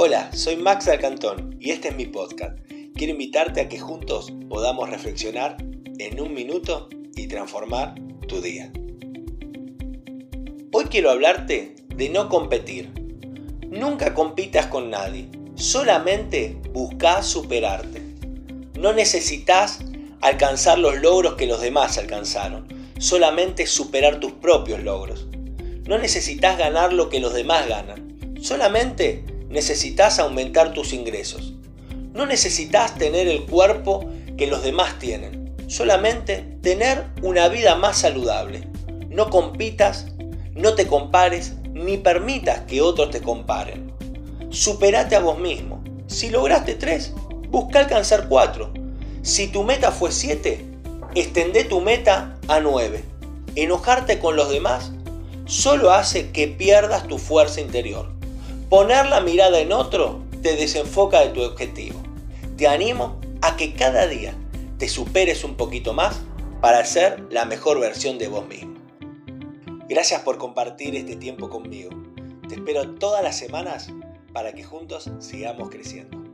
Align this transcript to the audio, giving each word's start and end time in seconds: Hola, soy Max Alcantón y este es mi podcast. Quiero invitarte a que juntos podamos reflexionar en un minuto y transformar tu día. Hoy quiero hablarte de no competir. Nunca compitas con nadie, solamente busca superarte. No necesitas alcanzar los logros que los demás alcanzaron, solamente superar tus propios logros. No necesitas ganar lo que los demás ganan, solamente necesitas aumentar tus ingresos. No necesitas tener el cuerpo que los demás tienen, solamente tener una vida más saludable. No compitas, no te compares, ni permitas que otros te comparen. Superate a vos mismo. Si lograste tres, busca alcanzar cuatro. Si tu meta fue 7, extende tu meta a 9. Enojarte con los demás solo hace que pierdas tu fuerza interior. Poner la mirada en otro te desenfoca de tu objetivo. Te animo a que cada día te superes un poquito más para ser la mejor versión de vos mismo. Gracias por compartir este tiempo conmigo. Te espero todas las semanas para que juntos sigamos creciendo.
Hola, 0.00 0.30
soy 0.32 0.54
Max 0.54 0.86
Alcantón 0.86 1.56
y 1.58 1.72
este 1.72 1.88
es 1.88 1.96
mi 1.96 2.06
podcast. 2.06 2.56
Quiero 2.94 3.14
invitarte 3.14 3.62
a 3.62 3.68
que 3.68 3.80
juntos 3.80 4.32
podamos 4.48 4.88
reflexionar 4.88 5.56
en 5.98 6.20
un 6.20 6.34
minuto 6.34 6.88
y 7.16 7.26
transformar 7.26 7.96
tu 8.28 8.40
día. 8.40 8.70
Hoy 10.70 10.84
quiero 10.84 11.10
hablarte 11.10 11.74
de 11.88 12.08
no 12.10 12.28
competir. 12.28 12.92
Nunca 13.66 14.14
compitas 14.14 14.68
con 14.68 14.88
nadie, 14.88 15.30
solamente 15.56 16.56
busca 16.72 17.24
superarte. 17.24 18.00
No 18.78 18.92
necesitas 18.92 19.80
alcanzar 20.20 20.78
los 20.78 20.96
logros 21.00 21.34
que 21.34 21.48
los 21.48 21.60
demás 21.60 21.98
alcanzaron, 21.98 22.68
solamente 23.00 23.66
superar 23.66 24.20
tus 24.20 24.30
propios 24.30 24.80
logros. 24.80 25.26
No 25.88 25.98
necesitas 25.98 26.56
ganar 26.56 26.92
lo 26.92 27.08
que 27.08 27.18
los 27.18 27.34
demás 27.34 27.66
ganan, 27.66 28.36
solamente 28.40 29.24
necesitas 29.48 30.18
aumentar 30.18 30.72
tus 30.72 30.92
ingresos. 30.92 31.54
No 32.12 32.26
necesitas 32.26 32.94
tener 32.94 33.28
el 33.28 33.44
cuerpo 33.46 34.08
que 34.36 34.46
los 34.46 34.62
demás 34.62 34.98
tienen, 34.98 35.54
solamente 35.68 36.58
tener 36.62 37.04
una 37.22 37.48
vida 37.48 37.76
más 37.76 37.98
saludable. 37.98 38.68
No 39.08 39.30
compitas, 39.30 40.06
no 40.54 40.74
te 40.74 40.86
compares, 40.86 41.54
ni 41.72 41.96
permitas 41.96 42.60
que 42.62 42.80
otros 42.80 43.10
te 43.10 43.20
comparen. 43.20 43.92
Superate 44.50 45.16
a 45.16 45.20
vos 45.20 45.38
mismo. 45.38 45.82
Si 46.06 46.30
lograste 46.30 46.74
tres, 46.74 47.12
busca 47.50 47.80
alcanzar 47.80 48.28
cuatro. 48.28 48.72
Si 49.22 49.48
tu 49.48 49.62
meta 49.62 49.92
fue 49.92 50.10
7, 50.10 50.64
extende 51.14 51.64
tu 51.64 51.80
meta 51.80 52.38
a 52.48 52.60
9. 52.60 53.04
Enojarte 53.56 54.18
con 54.18 54.36
los 54.36 54.50
demás 54.50 54.92
solo 55.44 55.90
hace 55.90 56.30
que 56.30 56.48
pierdas 56.48 57.06
tu 57.08 57.18
fuerza 57.18 57.60
interior. 57.60 58.17
Poner 58.68 59.06
la 59.06 59.22
mirada 59.22 59.60
en 59.60 59.72
otro 59.72 60.20
te 60.42 60.54
desenfoca 60.54 61.20
de 61.20 61.30
tu 61.30 61.42
objetivo. 61.42 61.98
Te 62.58 62.68
animo 62.68 63.18
a 63.40 63.56
que 63.56 63.72
cada 63.72 64.06
día 64.06 64.34
te 64.76 64.90
superes 64.90 65.42
un 65.42 65.54
poquito 65.54 65.94
más 65.94 66.20
para 66.60 66.84
ser 66.84 67.24
la 67.30 67.46
mejor 67.46 67.80
versión 67.80 68.18
de 68.18 68.28
vos 68.28 68.46
mismo. 68.46 68.74
Gracias 69.88 70.20
por 70.20 70.36
compartir 70.36 70.94
este 70.96 71.16
tiempo 71.16 71.48
conmigo. 71.48 71.88
Te 72.46 72.56
espero 72.56 72.90
todas 72.96 73.22
las 73.22 73.38
semanas 73.38 73.88
para 74.34 74.52
que 74.52 74.64
juntos 74.64 75.10
sigamos 75.18 75.70
creciendo. 75.70 76.27